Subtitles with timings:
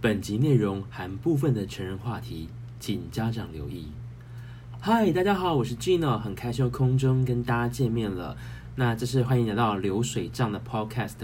[0.00, 2.48] 本集内容含部分的成人话题，
[2.78, 3.88] 请家长留意。
[4.78, 8.36] 嗨，大家好，我是 Gino，很开心空中跟大家见面了。
[8.76, 11.16] 那这是欢迎来到流水账的 Podcast，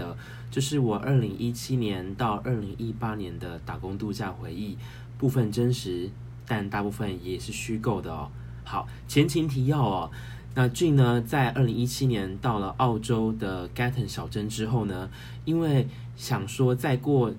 [0.51, 4.77] 就是我二零一七年到二零一八年的打工度假回忆，
[5.17, 6.09] 部分真实，
[6.45, 8.29] 但大部分也是虚构的哦。
[8.65, 10.11] 好，前情提要哦。
[10.53, 15.09] 那 Gene 呢，在二零一七年到了澳洲的 Gatton 小镇之后呢，
[15.45, 15.87] 因为
[16.17, 17.33] 想说再过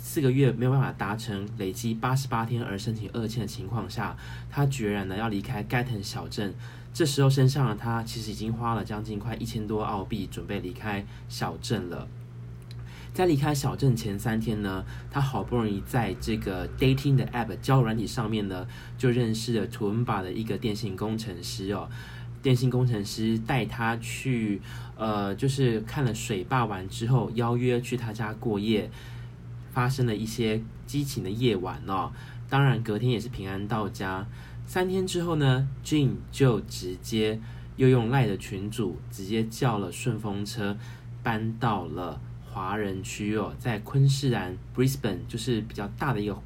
[0.00, 4.16] 四个月没有办法达成累积八十八天而申请二签的情况下，
[4.48, 6.54] 他决然的要离开 Gatton 小镇。
[6.94, 12.08] 这时候身上的他其实已经花了将近快一千多澳币，准备离开小镇了。
[13.12, 21.88] 在离开小镇前三天呢，他好不容易在这个 dating 的 app 交友软体上面呢，就认识了 Tumba 的一个电信工程师哦。
[22.40, 24.60] 电信工程师带他去，
[24.96, 28.88] 呃，就是看了水坝完之后，邀约去他家过夜，
[29.78, 32.10] 发生了一些激情的夜晚哦。
[32.48, 34.26] 当然，隔天也是平安到家。
[34.66, 37.40] 三天之后呢，Gene 就直接
[37.76, 40.76] 又用赖的群主直接叫了顺风车，
[41.22, 46.36] 搬到了华人区哦，在昆士兰 Brisbane 就是比较大的一个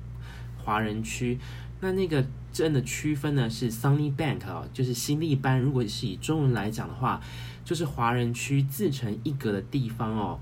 [0.59, 1.39] 华人区。
[1.81, 5.59] 那那个镇的区分呢是 Sunny Bank 哦，就是新力班。
[5.59, 7.19] 如果是以中文来讲的话，
[7.65, 10.39] 就是华人区自成一格的地方哦。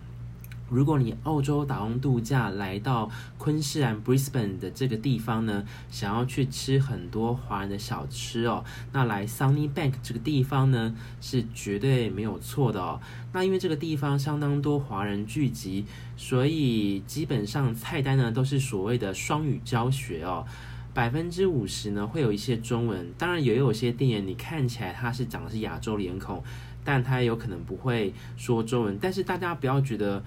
[0.70, 13.00] 如果你澳洲打工度假来到昆士兰 Brisbane 的这个地方呢，想要去吃很多华人的小吃哦，那来 Sunny Bank 这个地方呢是绝对没有错的哦。
[13.32, 15.84] 那因为这个地方相当多华人聚集，
[16.16, 20.46] 所以基本上菜单呢都是所谓的双语教学哦。
[20.92, 26.42] 百分之五十呢会有一些中文，当然也有些店员你看起来他是长的是亚洲脸孔，
[26.84, 28.98] 但他有可能不会说中文。
[29.00, 30.20] 但是大家不要觉得，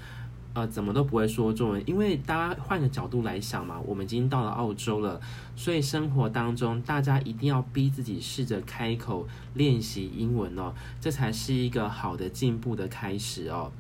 [0.54, 5.20] 呃，怎么都不会说中文，因为大家换个角度来想嘛，我们已经到了澳洲了，
[5.56, 13.72] 所以生活当中大家一定要逼自己试着开口练习英文哦，这才是一个好的进步的开始哦。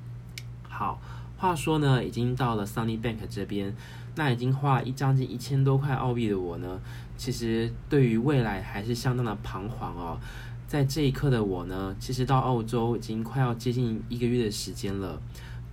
[0.67, 0.99] 好，
[1.37, 3.75] 话说呢，已经到了 Sunny Bank 这边。
[4.15, 6.79] 那已经花一将近一千多块澳币的我呢，
[7.17, 10.19] 其实对于未来还是相当的彷徨哦。
[10.67, 15.19] 在这一刻的我呢，其实到澳洲已经快要接近一个月的时间了。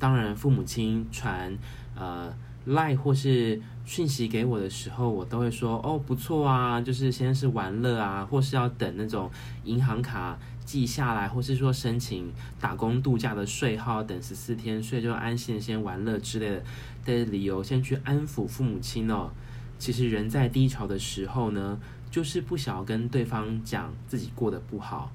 [0.01, 1.57] 当然，父母亲传
[1.95, 2.35] 呃
[2.65, 9.31] 赖或是讯息给我的时候，我都会说哦不错啊，就是先是玩乐啊，或是要等那种
[9.63, 16.63] 银行卡寄下来，或是说申请打工度假的税号，等十四天，所以就安心先玩乐之类的。
[17.03, 19.31] 的理由，先去安抚父母亲哦。
[19.79, 21.81] 其实人在低潮的时候呢，
[22.11, 25.11] 就是不想要跟对方讲自己过得不好。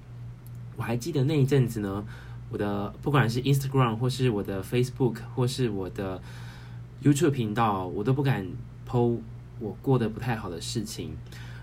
[0.76, 2.04] 我还记得那一阵子呢，
[2.56, 6.22] 我的不管是 Instagram 或是我的 Facebook 或是我的
[7.04, 8.48] YouTube 频道，我都不敢
[8.90, 9.20] po
[9.60, 11.18] 我过得不太好的事情。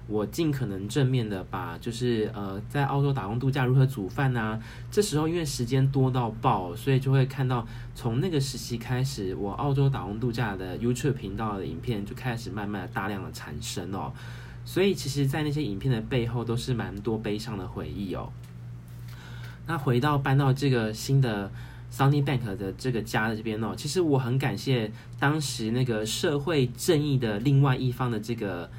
[0.06, 4.60] 我尽可能正面的把，就是呃，在澳洲打工度假如何煮饭啊。
[4.90, 14.12] 这时候因为时间多到爆，所以就会看到从那个时期开始，我澳洲打工度假的 YouTube 频道的影片就开始慢慢的大量的产生哦。
[14.66, 18.30] 所以其实，在那些影片的背后，都是蛮多悲伤的回忆哦。
[19.66, 21.50] 那回到搬到这个新的
[21.92, 28.70] Sunny Bank 的这个家的这边哦，其实我很感谢当时那个社会正义的另外一方的这个。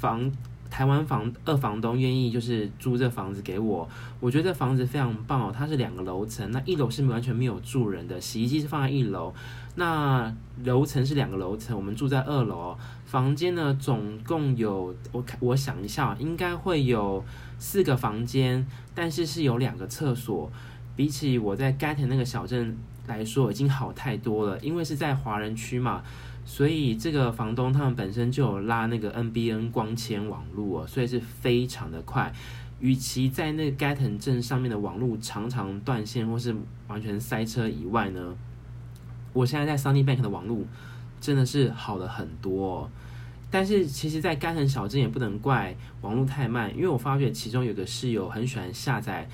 [0.00, 0.30] 房
[0.68, 3.88] 台湾房二房东愿意就是租这房子给我，
[4.20, 5.54] 我觉得这房子非常棒哦。
[5.56, 9.32] 它是两个楼层，那一楼是完全没有住人的，洗衣机是放在一楼。
[9.76, 10.30] 那
[10.64, 12.76] 楼层是两个楼层，我们住在二楼。
[13.06, 17.24] 房间呢，总共有我看我想一下，应该会有
[17.64, 20.52] 四个房间，但是是有两个厕所。
[20.94, 22.76] 比起我在 Gatton 那个小镇
[23.06, 26.02] 来说，已经好太多了，因为是在华人区嘛。
[26.44, 32.30] 所以这个房东他们本身就有拉那个 NBN 光纤网络哦，所以是非常的快。
[32.80, 36.54] 与其在那个 Gatton 镇上面的网络常常断线或是
[36.86, 38.36] 完全塞车以外呢，
[39.32, 40.58] 我现在在 Sunny Bank 的网络
[41.18, 42.90] 真的是好了很多。
[43.54, 49.28] 但是其实，在 Gatton 小镇也不能怪网络太慢，因为我发觉其中有个室友很喜欢下载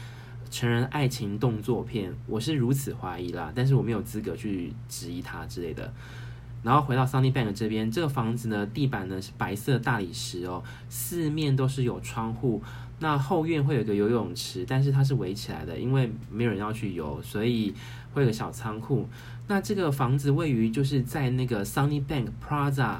[0.51, 5.91] 成人爱情动作片，我是如此怀疑啦，但是我没有资格去质疑他之类的。
[6.63, 12.63] 然后回到 Sunny Bank 这边，这个房子呢，地板呢是白色大理石哦，四面都是有窗户。
[12.99, 17.73] 那后院会有个游泳池，但是它是围起来的，因为没有人要去游，所以
[18.13, 19.09] 会有个小仓库。
[19.49, 22.99] 那这个房子位于就是在那个 Sunny Bank Plaza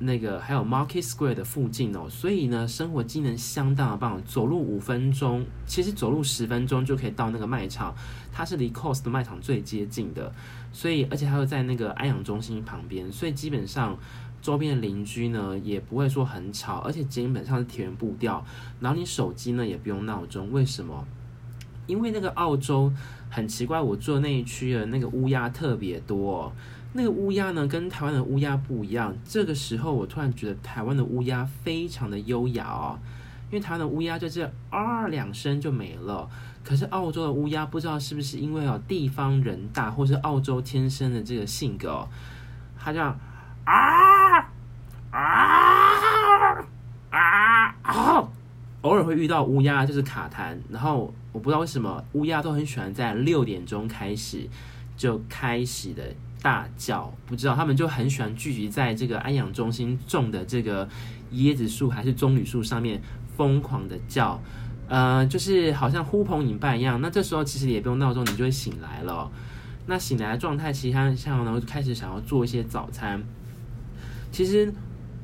[0.00, 7.94] 那个还有 Market Square 的附近哦，所以呢，生活机能相当的棒，走路五分钟，其实走路十分钟就可以到那个卖场，
[8.32, 10.32] 它是离 Coles 的卖场最接近的。
[10.72, 13.96] 所以，而且还有在那个安养中心旁边，所以基本上
[14.42, 18.44] 周边的邻居呢也不会说很吵，而且基本上是田园步调。
[18.80, 21.06] 然后你手机呢也不用闹钟，为什么？
[21.86, 22.92] 因为那个澳洲
[23.30, 26.52] 很奇怪，我住的那一区的那个乌鸦特别多。
[26.94, 29.14] 那个乌鸦呢跟台湾的乌鸦不一样。
[29.28, 32.98] 这个时候我突然觉得台湾的乌鸦非常的优雅哦。
[33.50, 36.28] 因为台湾的乌鸦就这啊两声就没了，
[36.64, 42.08] 可是澳洲的乌鸦不知道是不是因为哦地方人大，或是澳洲天生的这个性格哦，
[42.76, 43.16] 它这样
[43.64, 44.38] 啊
[45.10, 46.00] 啊
[47.10, 48.28] 啊啊，
[48.80, 54.48] 偶尔会遇到乌鸦就是卡痰，然后我不知道为什么乌鸦都很喜欢在六点钟开始
[54.96, 56.02] 就开始的
[56.44, 60.86] 大叫，不知道他们就很喜欢聚集在这个安养中心种的这个
[61.32, 63.00] 椰子树还是棕榈树上面。
[63.36, 64.40] 疯狂的叫，
[64.86, 67.00] 呃，就是好像呼朋引伴一样。
[67.00, 69.28] 那这时候其实也不用闹钟，你就会醒来了。
[69.86, 73.20] 那醒来的状态，其实他像呢，开始想要做一些早餐。
[74.30, 74.72] 其实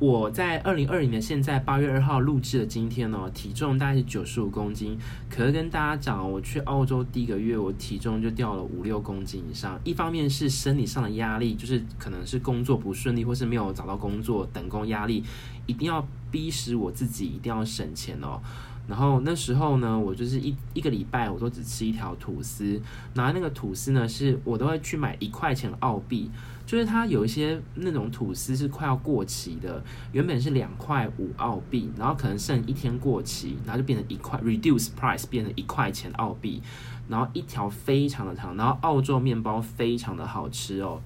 [0.01, 4.97] 我在二零二零年现在八月二号录制的今天呢，体重大概是九十五公斤。
[5.29, 9.79] 可是跟大家讲，我去澳洲第一个月，我体重就掉了五六公斤以上。
[9.83, 15.23] 一方面是生理上的压力，就是可能是工作不顺利，或是没有找到工作，等工压力，
[15.67, 16.03] 一定要。
[16.31, 18.39] 逼使我自己一定要省钱哦，
[18.87, 22.81] 然后那时候呢，我就是一一个礼拜我都只吃一条吐司，
[23.13, 26.31] 然后那个吐司呢，是我都会去买一块钱的澳币，
[26.71, 29.83] 就是它有一些那种吐司是快要过期的，
[30.13, 36.63] 原本是两块五澳币，然后可能剩一天过期，然后就变成一块 reduce price 变成一块钱澳币，
[37.09, 41.01] 然后一条非常的长，然后澳洲面包非常的好吃哦。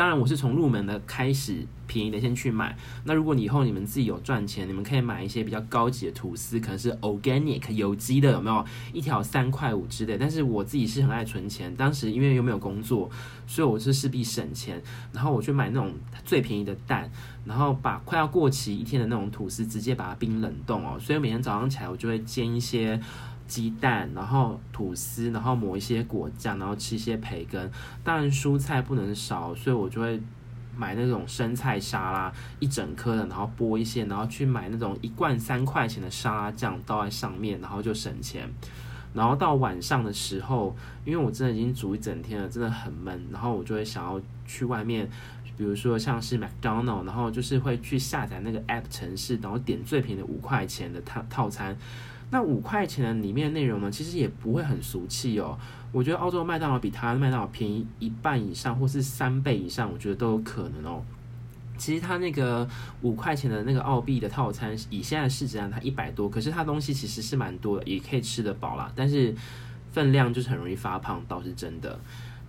[0.00, 2.74] 当然，我是从入门的开始，便宜的先去买。
[3.04, 8.64] 那如果以后你们自己有赚钱，你们可以买一些比较高级的吐司，可能是 organic 有机的，有没有？
[8.94, 10.16] 一条三块五之类。
[10.16, 13.10] 但是我自己是很爱存钱，当时因为又没有工作，
[13.46, 14.82] 所以我是势必省钱。
[15.12, 15.92] 然后我去买那种
[16.24, 17.10] 最便宜的蛋，
[17.44, 20.98] 然后把快要过期一天的那种吐司直接把它冰冷冻哦。
[20.98, 22.98] 所以每天早上起来，我就会煎一些。
[23.50, 27.68] 鸡蛋，然后吐司，然后抹一些果酱，然后吃一些培根。
[28.04, 30.22] 当然蔬菜不能少，所以我就会
[30.76, 38.48] 买那种生菜沙拉，一整颗的，然后剥一些，然后去买那种一罐三块钱的沙拉酱倒在上面，然后就省钱。
[39.12, 45.10] 然后到晚上的时候，因为我真的已经煮一整天了，真的很闷，然后我就会想要去外面，
[45.56, 51.76] 比如说像是麦当劳，然后就是会去下载那个 app 城市，然后点最便宜的五块钱的套套餐。
[52.30, 55.58] 那五块钱的里面的内容呢，其实也不会很俗气哦。
[55.92, 61.02] 我觉得澳洲麦当劳比台湾麦当劳便宜一半以上，或是三倍以上，我觉得都有可能哦。
[61.76, 62.68] 其实它那个
[63.02, 68.92] 五块钱的那个澳币的套餐，以现在市值上，它一百多，可是它东西其实是蛮多的，也可以吃得饱啦。
[68.94, 69.34] 但是
[69.90, 71.98] 分量就是很容易发胖，倒是真的。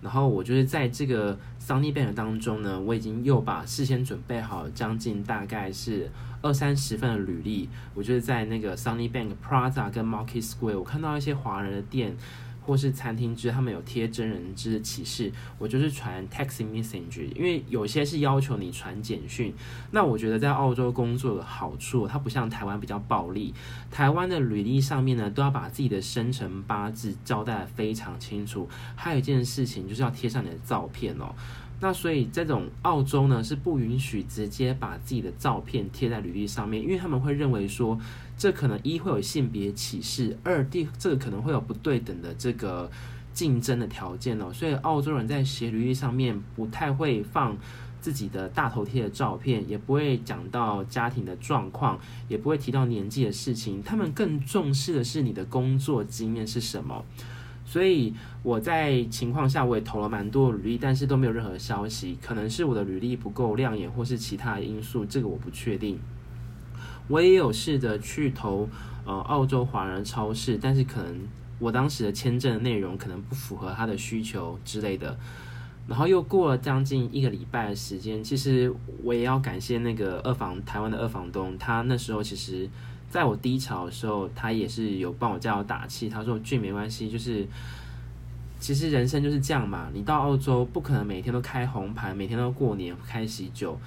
[0.02, 6.10] 然后我就是在这个 Sunnybank 当中呢，我已经又把事先准备好将近大概是
[6.42, 12.14] 二三十份的履历，我就是在那个 Sunnybank Plaza 跟 Market Square，我看到一些华人的店。
[12.64, 19.52] 或是餐厅之他们有贴真人之启事，我就是传 text message，因为有些是要求你传简讯。
[19.90, 23.52] 那我觉得在澳洲工作的好处，它不像台湾比较暴力。
[23.90, 28.68] 台湾的履历上面呢，都要把自己的生辰八字交代得非常清楚。
[28.94, 31.34] 还有一件事情就是要贴上你的照片哦。
[31.82, 38.00] 那所以这种澳洲呢是不允许直接把自己的照片贴在履历上面，因为他们会认为说。
[38.38, 42.90] 这可能一会有性别歧视，二第这个可能会有不对等的这个
[43.32, 47.56] 竞争的条件哦，所以澳洲人在写履历上面不太会放
[48.00, 57.04] 自己的大头贴的照片，也不会讲到家庭的状况，也不会提到年纪的事情，他们更重视的是你的工作经验是什么。
[57.72, 58.12] 所以
[58.42, 65.98] 我在情况下我也投了蛮多履历，但是都没有任何消息，可能是我的履历不够亮眼，或是其他因素，这个我不确定。
[67.08, 68.68] 我也有试着去投
[69.06, 71.16] 呃澳洲华人超市，但是可能
[71.58, 75.18] 我当时的签证内容可能不符合他的需求之类的。
[75.88, 78.70] 然后又过了将近一个礼拜的时间，其实
[79.02, 82.68] 我也要感谢那个二房台湾的二房东，他那时候其实
[83.12, 86.08] 在我低潮的时候，他也是有帮我加油打气。
[86.08, 87.46] 他说：“俊，没关系，就是
[88.58, 93.78] 其实人生就是这样嘛，你到澳洲不可能每天都开红盘，每天都过年开喜酒。”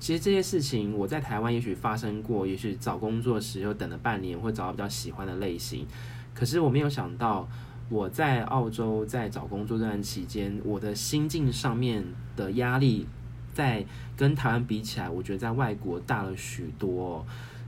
[0.00, 5.86] 其实这些事情我在台湾也许发生过，也许找工作时又等了半年，会找到比较喜欢的类型。
[6.34, 7.48] 可是我没有想到，
[7.88, 12.04] 我在澳洲在找工作这段期间，我的心境上面
[12.34, 13.06] 的压力，
[13.52, 17.24] 在跟台湾比起来，我觉得在外国大了许多。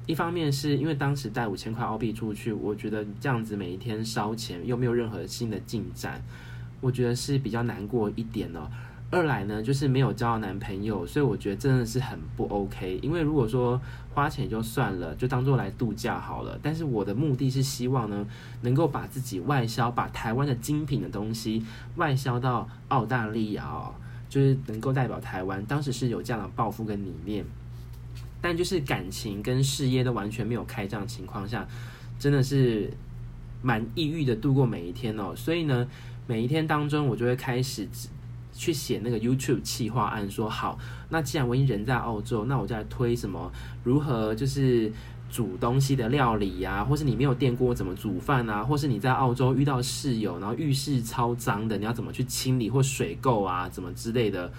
[0.06, 6.22] 一方面是因为当时带五千块澳币出去，我觉得这样子每一天烧钱又没有任何新的进展，
[6.80, 8.70] 我觉得是比较难过一点哦。
[9.08, 12.98] 二来呢，就是没有交到男朋友，所以我觉得真的是很不 OK。
[13.00, 13.80] 因为如果说
[14.12, 16.58] 花钱就算了，就当做来度假好了。
[16.60, 18.26] 但是我的目的是希望呢，
[18.62, 23.94] 能够把自己外销，把台湾的精品的东西外销到澳大利亚哦，
[24.28, 25.64] 就是能够代表台湾。
[25.66, 27.44] 当时是有这样的抱负跟理念，
[28.40, 31.66] 但就是感情跟事业都完全没有开张的情况下，
[32.18, 32.90] 真的是
[33.62, 35.34] 蛮抑郁的度过每一天哦。
[35.36, 35.86] 所以呢，
[36.26, 37.88] 每一天当中我就会开始。
[38.58, 40.78] 去写那个 YouTube 企划案，说好，
[41.10, 43.52] 那既然我已经人在澳洲，那我就来推什么
[43.84, 44.90] 如何就是
[45.28, 54.50] 煮东西的料理呀、或是你没有电锅怎么煮饭啊，或是你在澳洲遇到室友，然后浴室超脏的，你要怎么去清理或水垢啊，怎么之类的，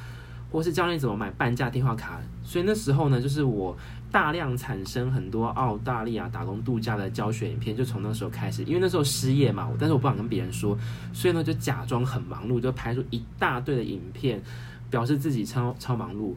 [0.51, 2.19] 或是教你怎么买半价电话卡。
[2.43, 3.77] 所以那时候呢，就是我。
[4.09, 8.63] 大量产生很多澳大利亚打工度假的教学影片，就从那时候开始。
[8.63, 10.75] 因为那时候失业嘛，但是我不想跟别人说，
[11.13, 14.41] 所以呢就假装很忙碌，就拍出一大堆的影片，
[14.89, 16.33] 表示自己超超忙碌。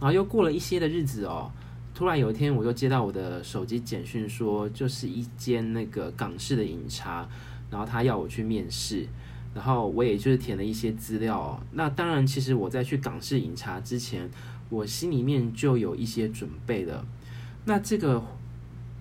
[0.00, 1.48] 然后又过了一些的日子哦，
[1.94, 7.26] 突然有一天我就接到我的手机简讯，说就是一间那个港式的饮茶，
[7.70, 9.06] 然后他要我去面试，
[9.54, 11.60] 然后我也就是填了一些资料哦。
[11.72, 14.30] 那当然，其实我在去港式饮茶之前。
[14.70, 17.02] 我心里面就有一些准备了。
[17.64, 18.22] 那这个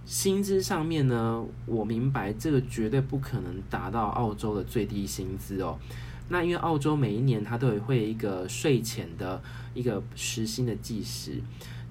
[0.06, 5.78] 薪资上面呢，我明白这个绝对不可能达到澳洲的最低薪资哦。
[6.30, 9.42] 那因为澳洲每一年它都会有一个税前的
[9.74, 11.42] 一个时薪的计时，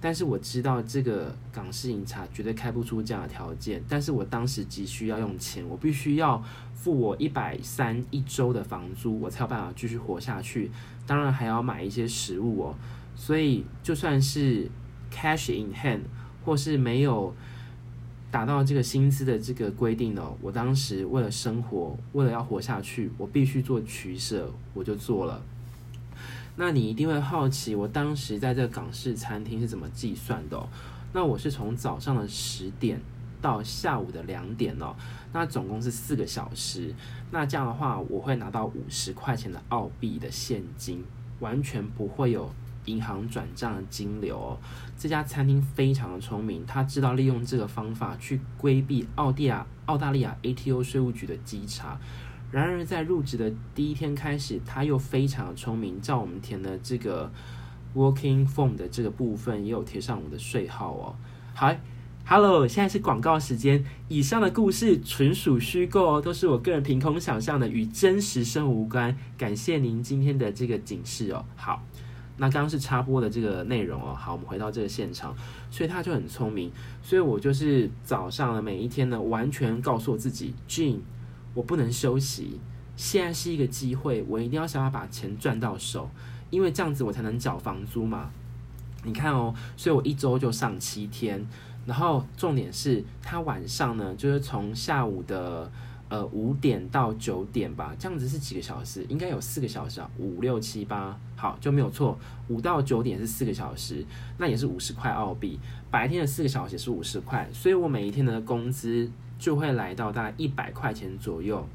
[0.00, 3.84] 但是我知道这个港式饮茶绝对开不出这样的条件。
[3.86, 6.42] 但是我当时急需要用钱，我必须要
[6.76, 10.70] 付我一百三一周的房租，我才有办法继续活下去。
[11.04, 12.74] 当然还要买一些食物哦。
[13.16, 14.70] 所以，就算是
[15.10, 16.02] cash in hand，
[16.44, 17.34] 或是没有
[18.30, 25.42] 达到这个薪资的这个规定哦，我当时为了生活，为了要活下去，我必须做取舍，我就做了。
[26.56, 30.68] 那你一定会好奇，我当时在这港式餐厅是怎么计算的哦？
[31.12, 33.00] 那我是从早上的十点
[33.40, 34.94] 到下午的两点哦，
[35.32, 36.94] 那总共是四个小时。
[37.30, 41.04] 那这样的话，我会拿到五十块钱的澳币的现金，
[41.40, 42.50] 完全不会有。
[42.86, 44.56] 银行转账的金流哦，
[44.96, 51.98] 这家餐厅非常的聪明，他知道利用这个方法去规避澳大利亚澳大利亚 ATO 税务局的稽查。
[52.52, 57.28] 然而在入职的第一天开始，他又非常的聪明，照我们填的这个
[57.96, 61.16] Working Form 的这个部分，也有贴上我的税号哦。
[61.54, 61.74] 好
[62.26, 63.84] ，Hello，现在是广告时间。
[64.08, 69.16] 以上的故事纯属虚构哦，都是我个人凭空想象的，与真实生活无关。
[69.38, 71.44] 感谢您今天的这个警示哦。
[71.56, 71.82] 好。
[72.38, 75.34] 那刚刚是插播的这个内容哦，好，我们回到这个现场，
[75.70, 76.70] 所以他就很聪明，
[77.02, 80.98] 所以我就是早上的每一天呢，完全告诉我自己，Gene，
[81.54, 82.60] 我不能休息，
[82.94, 86.10] 现在是一个机会，我一定要想办法把钱赚到手，
[86.50, 88.28] 因为这样子我才能缴房租嘛。
[89.02, 91.42] 你看哦，所以我一周就上七天，
[91.86, 95.70] 然后重点是他晚上呢，就是从下午的。
[96.08, 99.04] 呃，五点到九点吧，这样子是几个小时？
[99.08, 102.16] 应该有四个小时啊，五六七八，好，就没有错。
[102.46, 104.06] 五到九点是四个小时，
[104.38, 105.58] 那也是五十块澳币。
[105.90, 111.66] 白天的四个小时是五十块，所以我每一天的工资就会来到大概一百块钱左右。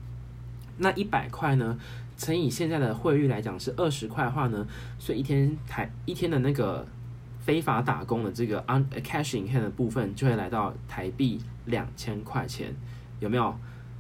[0.77, 1.77] 那一百块呢，
[2.15, 4.65] 乘以现在的汇率来讲是二十块的话呢，
[4.98, 6.88] 所以一天台一天的那个
[7.41, 12.74] 非法打工的这个 un cash in hand 的部分就会来到台币两千块钱，
[13.19, 13.53] 有没有？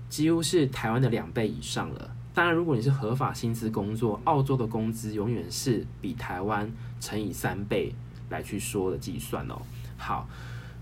[0.09, 2.11] 几乎是台湾的两倍以上了。
[2.33, 6.69] 当然，如果你是合法薪资工作，澳洲的工资永远是比台湾
[6.99, 7.93] 乘以三倍
[8.29, 9.61] 来去说的计算哦。
[9.97, 10.27] 好，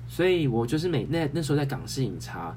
[0.07, 2.55] 所以我就是每那那时候在港式饮茶，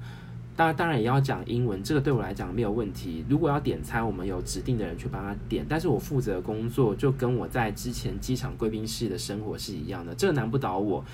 [0.63, 3.25] 当然当然也要讲英文，这个对我来讲没有问题。
[3.29, 11.05] 如果要点餐，我们有指定的人去帮他点，但是我负责工作就跟我在之前机场贵宾室的生活是一样的，这个难不倒我，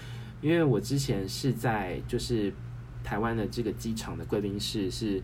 [0.43, 2.53] 因为我之前是在就是。
[3.05, 5.23] 台湾的这个机场的贵宾室是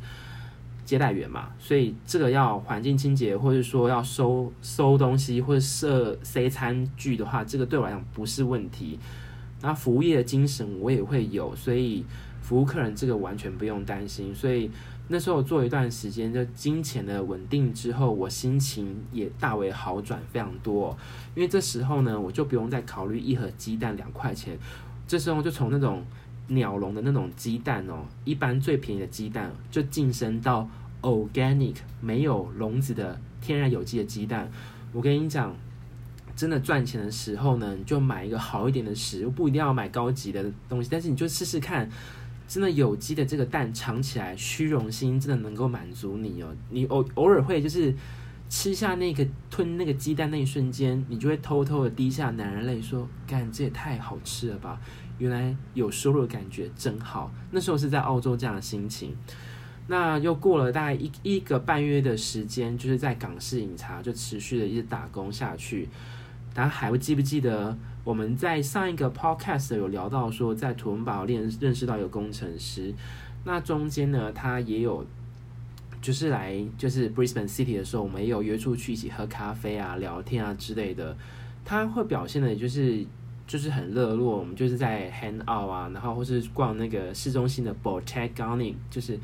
[0.86, 8.98] 接待员嘛，所以这个要环境清洁，或者说要收收东西或者设塞餐具的话，这个对我来讲不是问题。
[9.60, 12.02] 那服务业的精神我也会有，所以
[12.44, 14.32] 服务客人这个完全不用担心。
[14.32, 14.70] 所以
[15.08, 20.96] 那时候做一段时间，就金钱的稳定之后，我心情也大为好转非常多。
[21.34, 24.56] 因为这时候呢，我就不用再考虑一盒鸡蛋两块钱，
[25.08, 26.04] 这时候就从那种。
[26.48, 30.68] 鸟笼的那种鸡蛋哦，一般最便宜的鸡蛋就晋升到
[31.00, 34.52] organic 没有笼子的天然有机的鸡蛋。
[34.92, 35.56] 我跟你讲，
[36.36, 41.88] 真的赚钱的时候呢，你就买一个好一点的食物，不一定要买高级的东西，但是你就试试看，
[42.46, 46.54] 真的有机的这个蛋尝起来，虚荣心真的能够满足你哦。
[46.70, 47.94] 你偶偶尔会就是
[48.48, 54.78] 吃下那个吞那个鸡蛋那一瞬间，你就会偷偷的滴下男人泪，说：“干，这也太好吃了吧！
[55.18, 59.16] 原来有收入的感觉真好。”那时候是在澳洲这样的心情。
[59.86, 65.88] 那又过了大概一一个半月的时间，就是在港式饮茶就持续的一直打工下去。
[66.54, 72.92] 大家还会记不记得我们在上一个 podcast 有聊到说，在图文堡练认识到一个工程师，
[73.44, 75.04] 那中间呢，他也有
[76.02, 81.16] 就是来就是 Brisbane City 的时候，我们也有约出去一起喝咖啡啊、聊天啊之类的。
[81.64, 83.02] 他会表现的就是
[83.46, 89.18] 就是很热络，我们就是在 hang out 啊，然后或是逛那个市中心的 Botanic，就是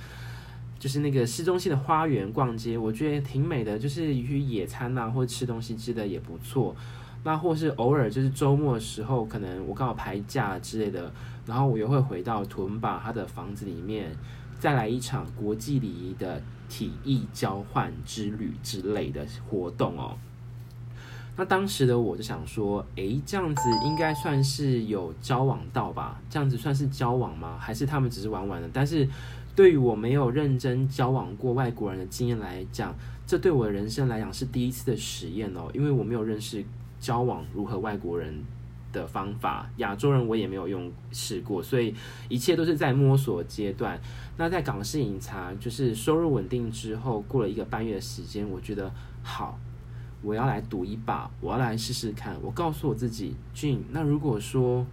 [0.79, 6.75] 就是那个市中心的花园逛街，我觉得挺美的，就是去野餐啊，或者吃东西吃的也不错。
[7.23, 11.13] 那或是偶尔就是周末的时候，可能我刚好排假之类的，
[11.45, 14.11] 然后我又会回到图恩巴他的房子里面，
[14.59, 20.17] 再来一场国际礼仪的体液交换之旅之类的活动哦。
[21.37, 26.19] 那当时的我就想说，诶，这样子应该算是有交往到吧？
[26.31, 27.59] 这样子算是交往吗？
[27.59, 28.69] 还是他们只是玩玩的？
[28.73, 29.07] 但是
[29.55, 32.95] 对于我没有认真交往过外国人的经验来讲，
[33.27, 36.65] 这对我的人生来讲是第一次的实验哦，因为我没有认识。
[37.01, 38.45] 交往如何外国人
[38.93, 41.95] 的方法，亚洲人我也没有用试过，所以
[42.29, 43.99] 一切都是在摸索阶段。
[44.37, 48.93] 那在港式饮茶就是收入稳定之后，过了一个半月的时间，我觉得
[49.23, 49.59] 好，
[50.23, 52.37] 我要来赌一把，我要来试试看。
[52.43, 54.85] 我告诉我自己俊那如果说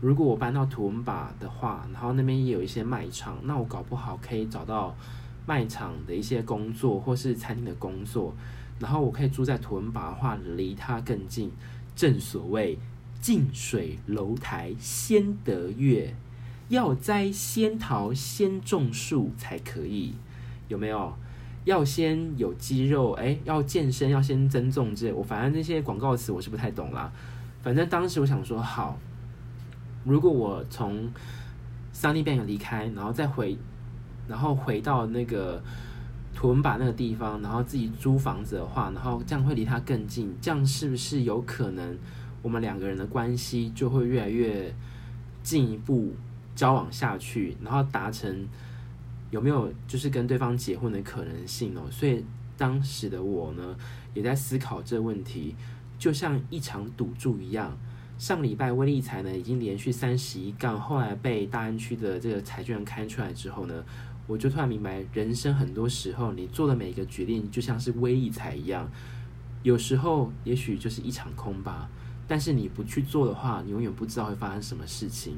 [0.00, 4.94] 如果我搬到图文巴的话，然后那边也有一些卖场，那我搞不好可以找到
[5.46, 8.32] 卖场的一些工作，或是餐厅的工作。
[8.80, 11.52] 然后我可以住在图文巴的话，离它更近。
[11.94, 12.78] 正所谓
[13.20, 16.14] 近水楼台先得月，
[16.70, 20.14] 要栽仙桃先种树才可以，
[20.68, 21.12] 有没有？
[21.66, 25.12] 要先有肌肉，哎，要健身要先增重之类。
[25.12, 27.12] 我反正那些广告词我是不太懂啦。
[27.60, 28.98] 反正当时我想说，好，
[30.04, 31.12] 如果我从
[31.94, 33.58] Sunnybank 离开，然后再回，
[34.26, 35.62] 然后回到那个。
[36.40, 41.98] 图文巴那个地方，然后自己租房子的话，然后这样会离他更近，这样是不是有可能
[42.40, 44.74] 我们两个人的关系就会越来越
[45.42, 46.14] 进一步
[46.56, 48.48] 交往下去，然后达成
[49.30, 51.82] 有没有就是跟对方结婚的可能性哦？
[51.90, 52.24] 所以
[52.56, 53.76] 当时的我呢，
[54.14, 55.54] 也在思考这个问题，
[55.98, 57.76] 就像一场赌注一样。
[58.16, 63.84] 上礼拜威力彩呢已经连续三十一杠，后来被大安区的这个彩券开出来之后呢，
[64.30, 68.88] 我就突然明白，人生很多时候，你做的每一个决定，就像是威力彩一样，
[69.64, 71.88] 有时候也许就是一场空吧。
[72.28, 75.36] 但是你不去做的话，你永远不知道会发生什么事情。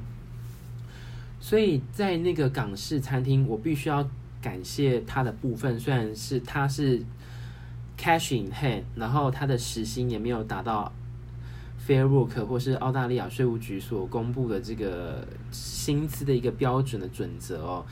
[1.40, 4.06] 所以在那个港式餐厅，我必须要
[4.42, 7.02] 感谢他的部分，虽然是他是
[7.98, 10.92] cash in hand，然后他的时薪也没有达到
[11.88, 17.86] Fair Work 或是澳大利亚税务局所公布的这个薪资的一个标准的准则哦。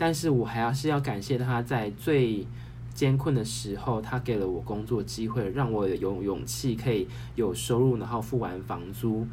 [0.00, 2.46] 但是我还要是要感谢他在最
[2.94, 9.26] 艰困的时候，他给了我工作机会，让我有勇气可以有收入，然后付完房租，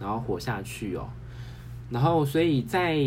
[0.00, 1.06] 然后活下去哦。
[1.90, 2.98] 然后，所以在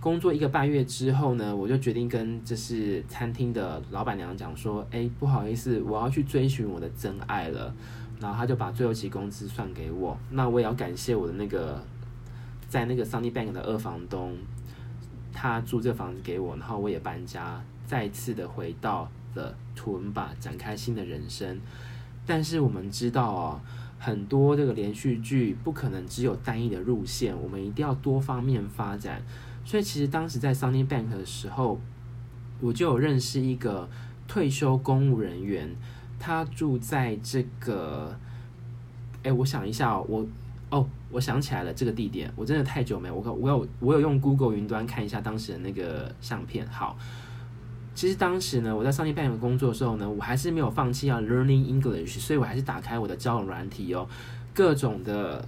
[0.00, 7.74] 工作一个半月之后呢，我就决定跟就是餐厅的老板娘讲说：“哎，不好意思，我要去追寻我的真爱了。”
[8.20, 10.16] 然后他就把最后期工资算给我。
[10.30, 11.82] 那我也要感谢我的那个
[12.68, 14.36] 在那个 Sunnybank 的二房东。
[15.32, 21.60] 他租这房子给我，然后我也搬家，再次的回到了图文巴，展开新的人生。
[22.26, 23.60] 但是我们知道哦，
[23.98, 29.22] 很多这个连续剧不可能只有单一的路线，我们一定要多方面发展。
[29.64, 31.80] 所以其实当时在 Sunnybank 的时候，
[32.60, 33.88] 我就有认识一个
[34.28, 35.74] 退休公务人员，
[36.18, 38.16] 他住在这个，
[39.22, 40.26] 哎，我想一下哦，我。
[40.72, 46.66] 哦，我想起来了，这个地点我真的太久没有我我有我有用 Google 云端看一下当时的那个相片。
[46.66, 46.96] 好，
[47.94, 54.08] 其实当时呢，我在上一半的工作的时候呢，我还是没有放弃要 learning English，所以我还是打开我的交友软体哦，
[54.52, 55.46] 各种的。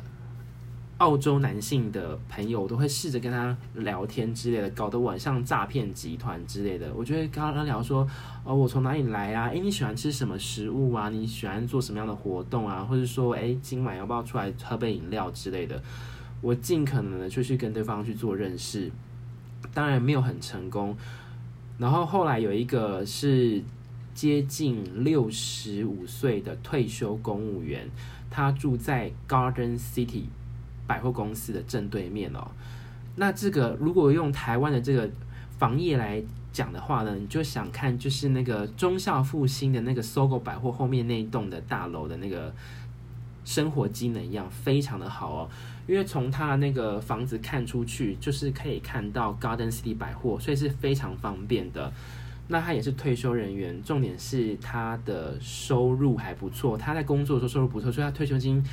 [0.99, 6.93] 澳洲男性的朋友，我都会试着跟他聊天之类的，搞得我很像诈骗集团之类的。
[6.95, 8.07] 我就会跟他聊说，
[8.45, 9.49] 哦，我从哪里来啊？
[9.49, 11.09] 诶，你喜欢吃什么食物啊？
[11.11, 12.85] 你喜欢做什么样的活动啊？
[12.85, 15.83] 或者说，诶，今晚要不要出来喝杯饮料之类的？
[16.41, 18.91] 我尽可能的就去跟对方去做认识，
[19.73, 20.97] 当然没有很成功。
[21.77, 23.61] 然后后来有一个是
[24.15, 27.91] 接近六十五岁的退休公务员，
[28.31, 30.27] 他住在 Garden City。
[30.87, 32.47] 百货公司的正对面哦，
[33.17, 35.09] 那这个如果用台湾的这个
[35.59, 42.53] 房业来讲的话呢，你就想看就是那个中孝复兴的那个 SOGO 百货后面那一栋的大楼的那个
[43.45, 45.49] 生活机能一样，非常的好哦。
[45.87, 51.93] 因为从他那个房子看出去，就是可以看到 Garden City 百货，所以是非常方便的。
[52.49, 56.77] 那他也是退休人员，重点是他的收入还不错。
[56.77, 58.65] 他在工作的时候收入不错，所以他退休金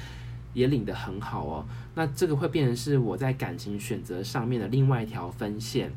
[0.53, 1.65] 也领得很好哦。
[1.95, 5.91] 那这个会变成是我在感情选择上面的另外一条分线。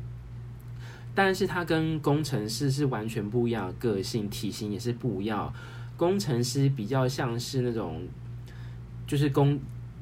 [1.13, 5.53] 但是他跟工程师是完全不一样的个性，体型也是不一样。
[5.97, 8.05] 工程师比较像是那种，
[9.07, 9.59] 就是工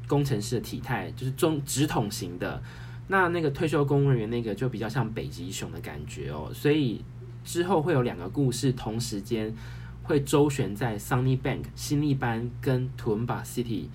[0.08, 2.62] 工程师的体态，就是中直筒型的。
[3.08, 7.04] 那那个退休公务员那个就比较像北极熊的感觉哦，所以。
[7.46, 9.54] 之后会有两个故事同时间
[10.02, 13.88] 会周旋在 Sunnybank 新力班跟 Tomb City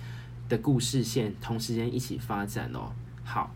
[0.48, 2.92] 的故事线同时间一起发展哦。
[3.24, 3.54] 好，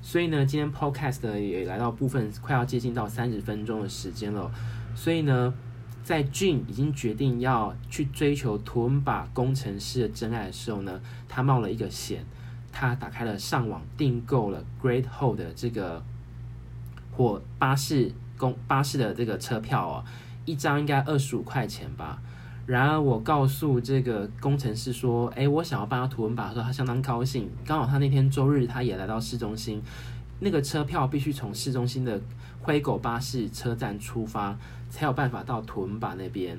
[0.00, 4.50] 所以呢，今天 Podcast 也来到部分快要接近到三十分钟的时间了。
[4.94, 5.54] 所以呢，
[6.02, 12.24] 在俊已经决定要去追求 Toowoomba 工程师的真爱的时候呢，他冒了一个险，
[12.72, 16.02] 他打开了上网订购了 Great Hall 的这个
[17.12, 18.12] 火巴士。
[18.38, 20.04] 公巴士的这个车票哦，
[20.44, 22.20] 一张应该二十五块钱吧。
[22.66, 27.50] 然而我告诉这个工程师说：“哎，我想要帮他图文把，说他相当高兴。
[27.66, 29.82] 刚好他那天周日他也来到市中心，
[30.40, 32.20] 那个车票必须从市中心的
[32.60, 34.56] 灰狗巴士车站出发，
[34.88, 36.58] 才有办法到图文把那边。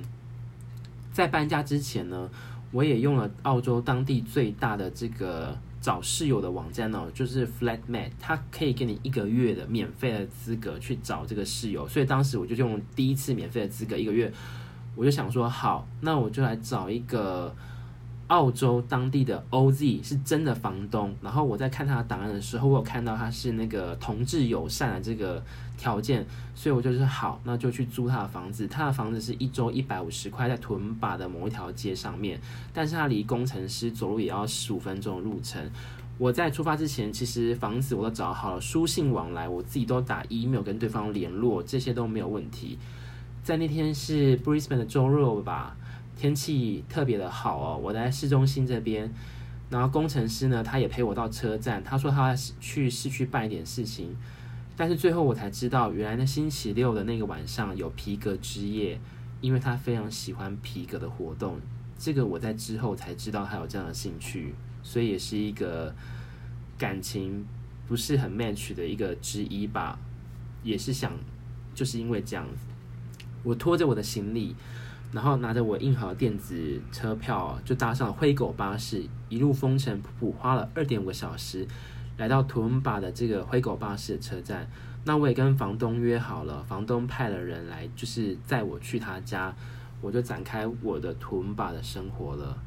[1.11, 2.29] 在搬家之前呢，
[2.71, 14.31] 我也用了澳洲当地最大的这个。”找室友的网站哦，就是 Flatmate，它可以给你一个月的免费的资格去找这个室友，所以当时我就用第一次免费的资格一个月，
[14.95, 17.53] 我就想说好，那我就来找一个。
[18.27, 25.43] 澳洲当地的 OZ 是真的房东，然后我在看他的档案的时候，我有看到他是那个同志友善的这个
[25.77, 26.25] 条件，
[26.55, 28.65] 所以我就是好，那就去租他的房子。
[28.65, 32.39] 他的房子是一周一百五十块，在屯巴的某一条街上面，
[32.73, 35.61] 但是他离工程师走路也要十五分钟的路程。
[36.17, 42.79] 我在出发之前，其实房子我都找好了，书信往来我自己都打 email 跟对方联络，这些都没有问题。
[43.43, 45.75] 在那天是 Brisbane 的周日吧。
[46.15, 49.11] 天气特别的好哦，我在市中心这边，
[49.69, 54.15] 然后工程师呢，他也陪我到车站，他说他去市区办一点事情，
[54.77, 58.97] 但是最后我才知道，原来那星期六的那个晚上有皮革之夜，
[59.41, 61.59] 因为他非常喜欢皮革的活动，
[61.97, 64.53] 这个我在之后才知道他有这样的兴趣，
[64.83, 65.93] 所以也是一个
[66.77, 67.43] 感情
[67.87, 69.99] 不是很 match 的一个之一吧，
[70.63, 71.11] 也是想
[71.73, 72.72] 就是因为这样子，
[73.43, 74.55] 我拖着我的行李。
[75.11, 81.67] 然后拿着我印好的电子车票，就搭上了灰狗巴士，一路风尘仆仆，花了二点五个小时，
[82.17, 84.67] 来到图文巴的这个灰狗巴士的车站。
[85.05, 89.53] 那我也跟房东约好了，房东派了人来，就是载我去他家，
[90.01, 92.57] 我就展开我的图文巴的生活了。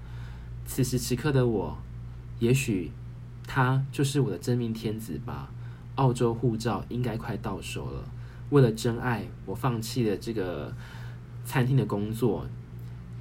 [0.64, 1.76] 此时此刻的我，
[2.38, 2.92] 也许
[3.44, 5.50] 他就是我的真命天子吧。
[5.96, 8.04] 澳洲护照应该快到手了，
[8.50, 10.72] 为了真爱，我放弃了这个。
[11.48, 12.44] 餐厅的工作，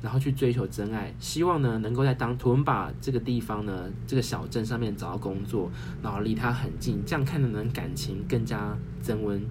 [0.02, 5.70] 然后去追求真爱，希望呢能够在当图文巴这个地方呢这个小镇上面找到工作，
[6.02, 9.46] 然后离他很近，这样看的能感情更加增温。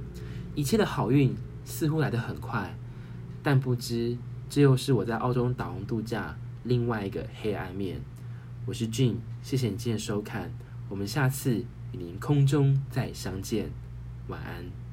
[0.57, 1.33] 一切的好运
[1.65, 2.77] 似乎来得很快，
[3.45, 4.19] 但不知
[4.51, 8.01] 这又是我在澳洲打工度假另外一个黑暗面。
[8.67, 10.53] 我是俊谢谢你今天的收看，
[10.89, 11.59] 我们下次
[11.93, 13.71] 与您空中再相见，
[14.27, 14.84] 晚安。